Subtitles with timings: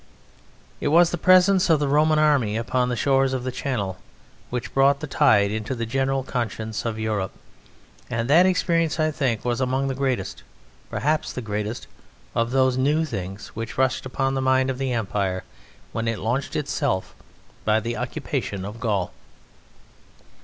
[0.79, 3.99] It was the presence of the Roman army upon the shores of the Channel
[4.49, 7.33] which brought the Tide into the general conscience of Europe,
[8.09, 10.41] and that experience, I think, was among the greatest,
[10.89, 11.85] perhaps the greatest,
[12.33, 15.43] of those new things which rushed upon the mind of the Empire
[15.91, 17.13] when it launched itself
[17.63, 19.13] by the occupation of Gaul.